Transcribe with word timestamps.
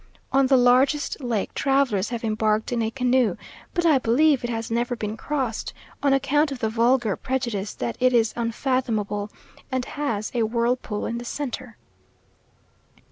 On 0.33 0.47
the 0.47 0.57
largest 0.57 1.21
lake 1.23 1.53
travellers 1.53 2.09
have 2.09 2.23
embarked 2.23 2.71
in 2.71 2.81
a 2.81 2.89
canoe, 2.89 3.37
but 3.75 3.85
I 3.85 3.99
believe 3.99 4.43
it 4.43 4.49
has 4.49 4.71
never 4.71 4.95
been 4.95 5.15
crossed, 5.15 5.73
on 6.01 6.11
account 6.11 6.51
of 6.51 6.57
the 6.57 6.69
vulgar 6.69 7.15
prejudice 7.15 7.75
that 7.75 7.97
it 7.99 8.11
is 8.11 8.33
unfathomable, 8.35 9.29
and 9.71 9.85
has 9.85 10.31
a 10.33 10.41
whirlpool 10.41 11.05
in 11.05 11.19
the 11.19 11.23
centre. 11.25 11.77